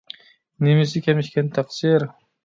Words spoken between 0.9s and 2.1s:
كەم ئىكەن تەقسىر؟